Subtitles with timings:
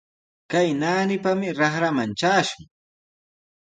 [0.51, 2.63] Kay naanipami raqraman trashun.